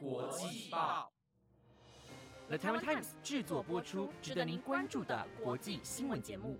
[0.00, 1.10] 国际报
[2.48, 6.56] ，The Taiwan Times 制作播出，值得您关注的国际新闻节目。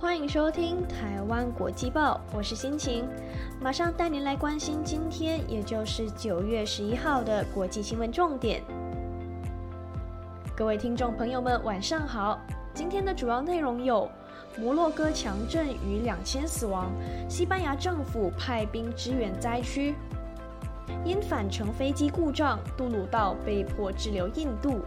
[0.00, 3.06] 欢迎收听《台湾国际报》，我是心情，
[3.60, 8.62] 马上带您来关心今天，也就是九月十一号的国际新闻重点。
[10.56, 12.40] 各位听众朋友们，晚上好。
[12.72, 14.10] 今天的主要内容有：
[14.58, 16.90] 摩洛哥强震逾两千死亡，
[17.28, 19.94] 西班牙政府派兵支援灾区。
[21.04, 24.80] 因返程飞机故障，杜鲁道被迫滞留印度。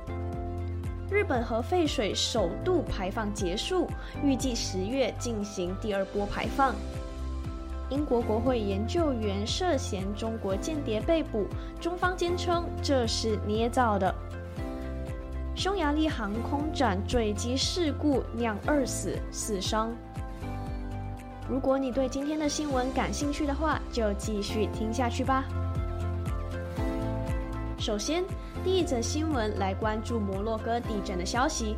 [1.10, 3.88] 日本核废水首度排放结束，
[4.24, 6.76] 预计十月进行第二波排放。
[7.90, 11.48] 英国国会研究员涉嫌中国间谍被捕，
[11.80, 14.14] 中方坚称这是捏造的。
[15.56, 19.96] 匈牙利航空展坠机事故酿二死四伤。
[21.50, 25.46] 如果你对今天的新闻感兴趣的话，就继续听下去吧。
[27.88, 28.22] 首先，
[28.66, 31.78] 第一则新闻来关注摩洛哥地震的消息。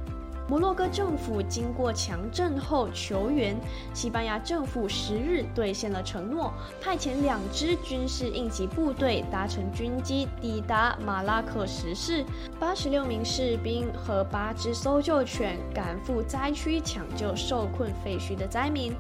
[0.50, 3.56] 摩洛哥政府经过强震后求援，
[3.94, 12.26] 西班牙政府十日兑现了承诺，派遣两支军事应急部队搭乘军机抵达马拉克什市，
[12.60, 18.92] 八十六名士兵和八只搜救犬赶赴灾区抢救受困废墟的灾民。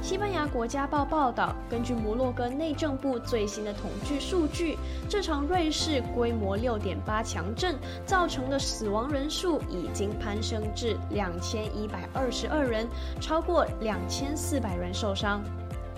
[0.00, 12.88] 西班牙国家报报道，根据摩洛哥内政部最新的统计数据，这场瑞士规模六点八强震造成的死亡人数已经攀升至两千一百二十二人，
[13.20, 15.42] 超过两千四百人受伤。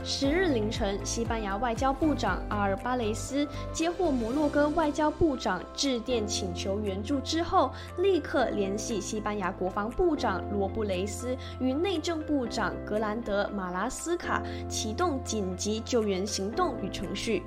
[0.05, 17.43] 十日凌晨，西班牙外交部长阿尔巴雷斯接获摩洛哥外交部长致电请求援助之后，立刻联系西班牙国防部长罗布雷斯与内政部长格兰德马拉斯卡，启动紧急救援行动与程序。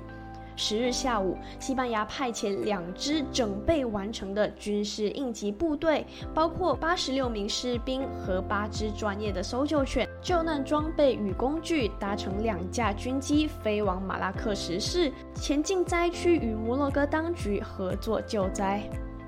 [0.62, 18.82] 十日下午，西班牙派遣两支整备完成的军事应急部队，包括八十六名士兵和八只专业的搜救犬、救难装备与工具，搭乘两架军机飞往马拉克什市，前进灾区与摩洛哥当局合作救灾。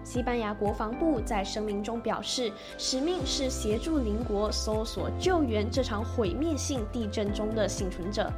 [0.05, 8.31] 西班牙国防部在声明中表示，使命是协助邻国搜索救援这场毁灭性地震中的幸存者。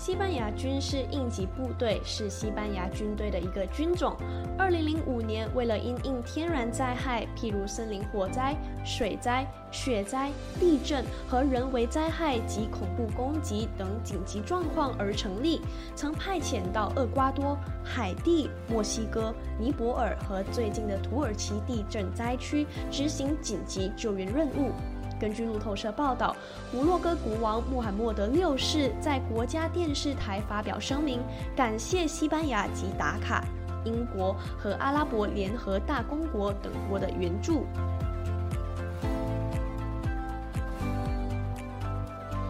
[0.00, 4.16] 西班牙军事应急部队是西班牙军队的一个军种。
[4.56, 15.60] 二零零五年，为了因应天然灾害，譬如森林火灾、水灾、雪灾、地震和人为灾害及恐怖攻击等紧急状况而成立，
[15.94, 24.72] 曾派遣到厄瓜多、海地、墨西哥、尼泊尔和最近的土耳其地震灾区执行紧急救援任务。
[25.20, 26.34] 根据路透社报道，
[26.72, 31.20] 摩洛哥国王穆罕默德六世在国家电视台发表声明，
[31.54, 33.44] 感谢西班牙及达卡、
[33.84, 37.66] 英国和阿拉伯联合大公国等国的援助。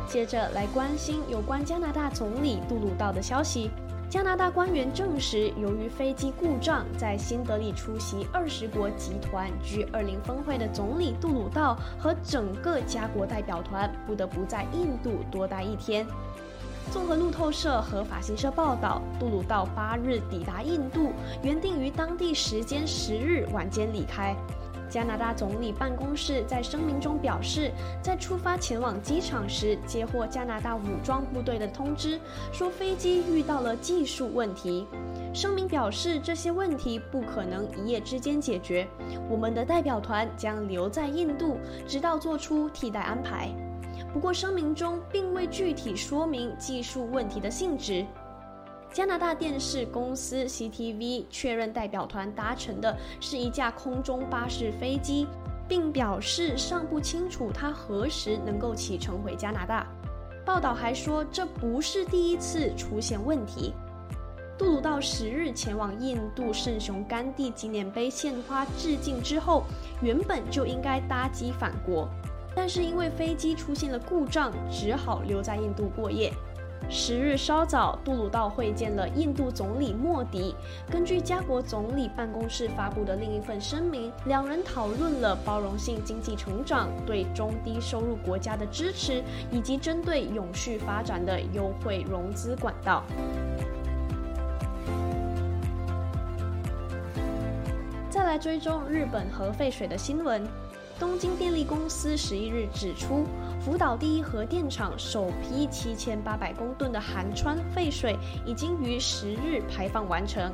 [0.06, 3.70] 接着来关心有关加拿大总理杜鲁道的消息。
[4.10, 16.04] 加拿大官员证实，由于飞机故障，在新德里出席二十国集团 G20 峰会的总理杜鲁道和整个加国代表团不得不在印度多待一天。
[16.90, 21.12] 综合路透社和法新社报道，杜鲁道八日抵达印度，
[21.44, 24.34] 原定于当地时间十日晚间离开。
[24.90, 27.70] 加拿大总理办公室在声明中表示，
[28.02, 32.18] 在出发前往机场时，接获加拿大武装部队的通知，
[32.52, 34.86] 说飞机遇到了技术问题。
[35.32, 38.86] 声明表示，这些问题不可能一夜之间解决，
[39.30, 41.56] 我们的代表团将留在印度，
[41.86, 43.48] 直到做出替代安排。
[44.12, 48.04] 不过，声明中并未具体说明技术问题的性质。
[48.92, 55.28] 加拿大电视公司 CTV 确认，代表团搭乘的是一架空中巴士飞机，
[55.68, 59.86] 并表示尚不清楚它何时能够启程回加拿大。
[60.44, 63.72] 报道还说，这不是第一次出现问题。
[64.58, 69.62] 杜鲁道十日前往印度圣雄甘地纪念碑献花致敬之后，
[70.02, 72.08] 原本就应该搭机返国，
[72.56, 76.32] 但是因为飞机出现了故障，只好留在印度过夜。
[76.88, 80.54] 十日稍早，杜鲁道会见了印度总理莫迪。
[80.90, 89.22] 根据加国总理办公室发布的另一份声明，两人讨论了包容性经济成长、对中低收入国家的支持，
[89.52, 93.04] 以及针对永续发展的优惠融资管道。
[98.08, 100.44] 再来追踪日本核废水的新闻。
[101.00, 103.24] 东京电力公司十一日指出，
[103.58, 110.52] 福岛第一核电厂首批七千八百公吨的含氚废水已经于十日排放完成。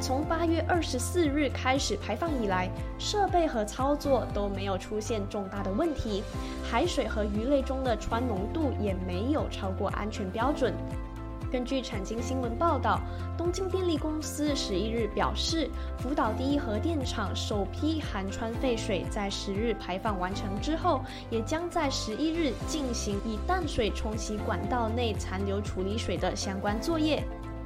[0.00, 6.22] 从八月二十四日开始排放以来，设备和操作都没有出现重大的问题，
[6.64, 10.72] 海水和鱼类中的氚浓度也没有超过安全标准。
[11.54, 13.00] 根据产经新闻报道，
[13.38, 27.22] 东京电力公司十一日表示，福岛第一核电厂首批含氚废水在十日排放完成之后，也将在十一日进行以淡水冲洗管道内残留处理水的相关作业。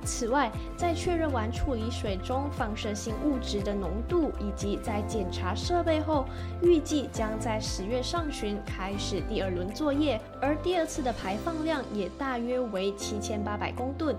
[0.08, 6.24] 此外，在确认完处理水中放射性物质的浓度以及在检查设备后，
[6.62, 14.16] 预计将在十月上旬开始第二轮作业，而第二次的排放量也大约为七千八百公吨。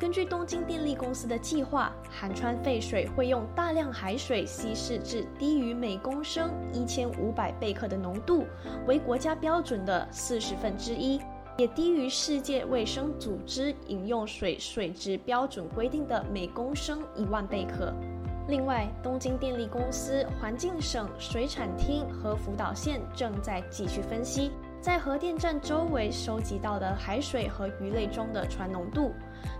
[0.00, 8.46] 根据东京电力公司的计划，含川废水会用大量海水稀释至低于每公升一千五百贝克的浓度，
[8.86, 11.20] 为国家标准的四十分之一。
[11.60, 17.92] 也低于世界卫生组织饮用水水质标准规定的每公升一万贝克。
[18.48, 29.12] 另外，东京电力公司、环境省、水产厅和福岛县正在继续分析在核电站周围收集到的海水和鱼类中的氚浓度。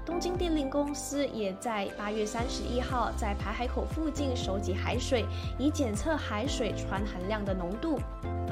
[0.07, 5.27] 东京电力公司也在八月三十一号在排海口附近收集海水，
[5.59, 8.01] 以检测海水氚含量的浓度。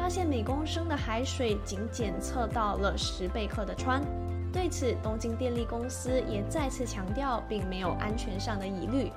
[0.09, 4.01] 发现每公升的海水仅检测到了十贝克的氚，
[4.51, 9.13] 对此，东京电力公司也再次强调，并没有安全上的疑虑。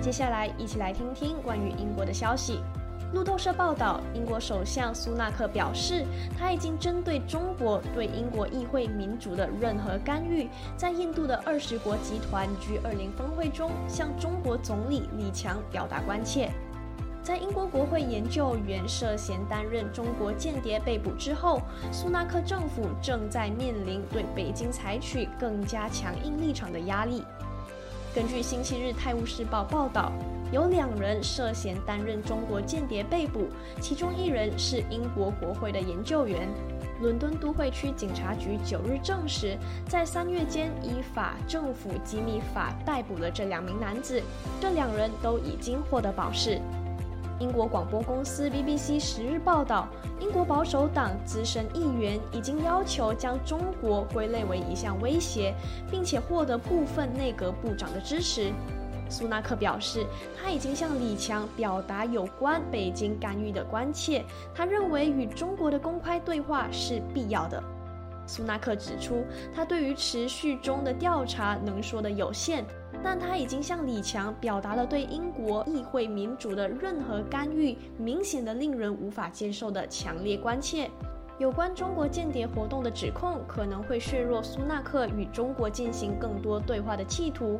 [0.00, 2.60] 接下来，一起来听听关于英国的消息。
[3.14, 6.04] 路透社报道，英国首相苏纳克表示，
[6.38, 10.46] 他已经针对中国对英国议会民主的任何干预，
[10.76, 16.50] 在印度的二十国集团 G20 峰会中向中国总理李强表达关切。
[17.22, 27.24] 在英国国会研究员涉嫌担任中国间谍被捕之后，苏纳克政府正在面临对北京采取更加强硬立场的压力。
[28.14, 30.12] 根据《星期日泰晤士报》报道。
[30.50, 33.48] 有两人涉嫌担任中国间谍被捕，
[33.80, 36.48] 其中一人是英国国会的研究员。
[37.00, 39.56] 伦敦都会区警察局九日证实，
[39.86, 44.20] 在三月间依法政府机密法逮捕了这两名男子，
[44.60, 46.60] 这两人都已经获得保释。
[47.38, 49.86] 英国广播公司 BBC 十日报道，
[50.18, 55.54] 英国保守党资深议员已经要求将中国归类为一项威胁，
[55.88, 58.50] 并且获得部分内阁部长的支持。
[59.08, 60.06] 苏纳克表示，
[60.36, 64.24] 他已经向李强表达有关北京干预的关切。
[64.54, 67.62] 他认为与中国的公开对话是必要的。
[68.26, 69.24] 苏纳克指出，
[69.54, 72.62] 他对于持续中的调查能说的有限，
[73.02, 80.90] 但他已经向李强表达了对英国议会民主的任何干预明显的令人无法接受的强烈关切。
[81.38, 87.58] 有关中国间谍活动的指控可能会削弱苏纳克与中国进行更多对话的企图。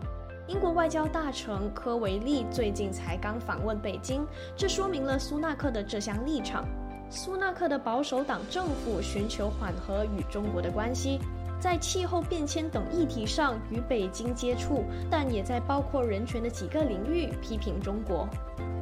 [0.48, 6.66] 英国外交大臣科维利最近才刚访问北京，这说明了苏纳克的这项立场。
[7.10, 11.20] 苏纳克的保守党政府寻求缓和与中国的关系，
[11.60, 18.26] 在气候变迁等议题上与北京接触，但也在包括人权的几个领域批评中国。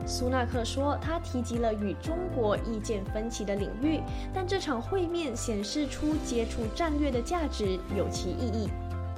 [0.07, 4.01] 苏纳克说，他提及了与中国意见分歧的领域，
[4.33, 8.69] 但这场会面显示出接触战略的价值有其意义。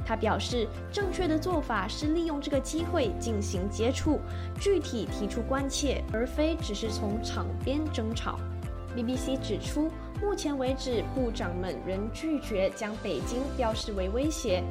[0.08, 4.18] 他表示，正确的做法是利用这个机会进行接触，
[4.58, 8.38] 具体提出关切，而非只是从场边争吵。
[8.96, 9.90] BBC 指出，
[10.22, 14.64] 目前为止，部长们仍拒绝将北京标示为威胁。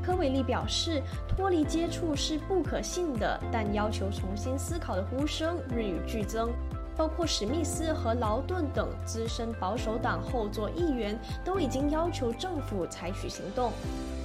[0.00, 6.52] 科维利表示，脱离接触是不可信的，但要求重新思考的呼声日与剧增。
[6.96, 13.72] 包括史密斯和劳顿等资深保守党后座议员都已经要求政府采取行动。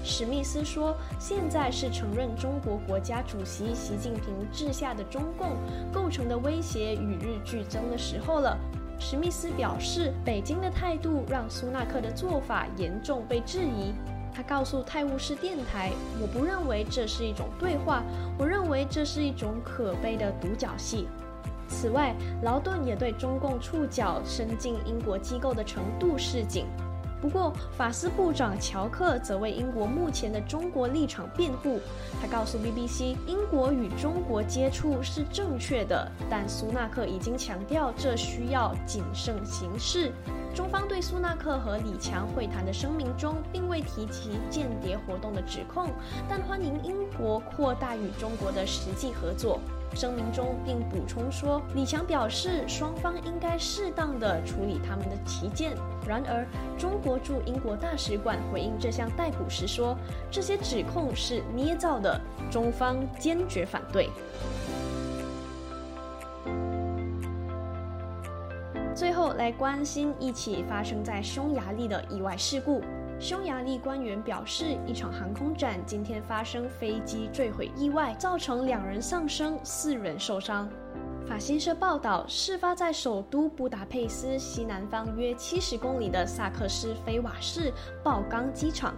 [0.03, 5.57] 史密斯说：“现在是承认中国国家主席习近平治下的中共
[5.91, 8.57] 构成的威胁与日俱增的时候了。”
[8.97, 13.93] 史密斯表示，北京的态度让苏纳克的做法严重被质疑。
[14.33, 15.91] 他告诉泰晤士电台
[16.21, 18.03] ：“我不认为这是一种对话，
[18.37, 21.07] 我认为这是一种可悲的独角戏。”
[21.67, 26.65] 此外，劳顿也对中共触角伸进英国机构的程度示警。
[27.21, 31.79] 不过，法斯部长乔克则为英国目前的中国立场辩护。
[32.21, 40.13] 他告诉 BBC，英国与中国接触是正确的，但苏纳克已经强调这需要谨慎行事。
[40.55, 45.89] 中方对苏纳克和李强会谈的声明中并未提及间谍活动的指控，
[46.27, 49.59] 但欢迎英国扩大与中国的实际合作。
[49.95, 55.75] 声明中并补充说，李强表示双方应该适当的处理他们的旗舰。
[56.07, 56.45] 然而，
[56.77, 59.97] 中国驻英国大使馆回应这项逮捕时说，
[60.31, 62.19] 这些指控是捏造的，
[62.49, 64.09] 中方坚决反对。
[68.95, 72.81] 最后来关心一起发生在匈牙利的意外事故。
[73.19, 80.69] 匈牙利官员表示，一场航空展今天发生飞机坠毁意外，造成两人丧生，四人受伤。
[81.27, 88.95] 法新社报道，事发在首都布达佩斯西南方约七十公里的萨克斯菲瓦市鲍冈机场。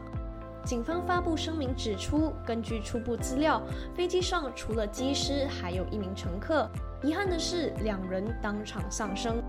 [0.64, 3.60] 警方发布声明指出，根据初步资料，
[3.96, 6.70] 飞机上除了机师，还有一名乘客。
[7.02, 9.42] 遗憾的是，两人当场丧生。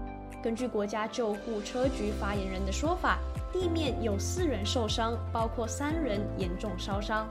[0.43, 3.19] 根据国家救护车局发言人的说法。
[3.53, 7.29] 地面有四人受伤，包括三人严重烧伤。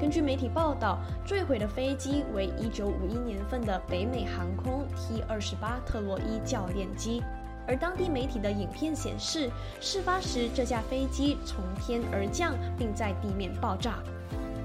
[0.00, 7.22] 根据媒体报道，坠毁的飞机为1951年份的北美航空 T-28 特洛伊教练机，
[7.66, 13.98] 而当地媒体的影片显示，事发时这架飞机从天而降，并在地面爆炸。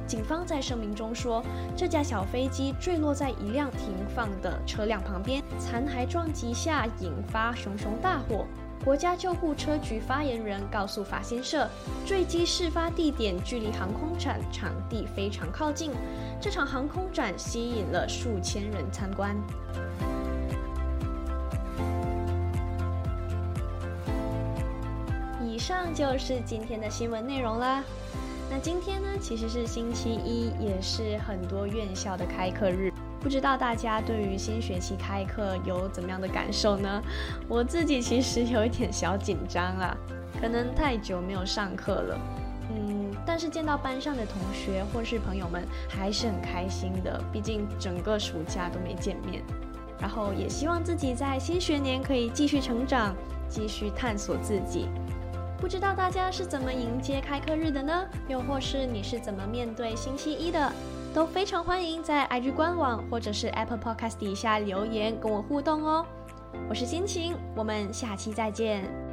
[0.08, 1.44] 警方在声明中说，
[1.76, 8.46] 这架小飞机坠落在一辆停放的车辆旁边，残骸撞击下引发熊熊大火。
[8.84, 11.70] 国家救护车局发言人告诉法新社，
[12.04, 15.92] 坠机事发地点距离航空展场地非常靠近。
[16.42, 19.36] 这场航空展吸引了数千人参观。
[25.46, 27.84] 以上就是今天的新闻内容啦。
[28.50, 32.92] 那今天呢，其实是星期一，也是很多院校的开课日。
[33.22, 37.02] 不知道大家对于新学期开课有怎么样的感受呢？
[37.48, 39.96] 我自己其实有一点小紧张啊，
[40.42, 42.20] 可能太久没有上课了，
[42.72, 49.44] 嗯，但是见到班上的同学或是朋友们还是很开心的，毕竟整个暑假都没见面。
[50.00, 53.16] 然后也希望自己在新学年可以继续成长，
[53.48, 54.88] 继续探索自己。
[55.60, 58.04] 不知道大家是怎么迎接开课日的呢？
[58.28, 60.74] 又或是你是怎么面对星期一的？
[61.14, 66.06] 都非常欢迎在 IG 官网或者是 Apple Podcast 底下留言跟我互动哦。
[66.70, 69.11] 我是心情，我们下期再见。